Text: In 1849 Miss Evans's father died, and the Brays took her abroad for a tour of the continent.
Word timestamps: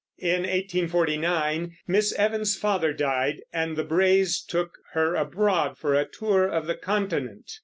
In 0.17 0.47
1849 0.49 1.77
Miss 1.85 2.11
Evans's 2.17 2.57
father 2.57 2.91
died, 2.91 3.41
and 3.53 3.77
the 3.77 3.83
Brays 3.83 4.41
took 4.41 4.79
her 4.93 5.13
abroad 5.13 5.77
for 5.77 5.93
a 5.93 6.05
tour 6.07 6.47
of 6.47 6.65
the 6.65 6.73
continent. 6.73 7.51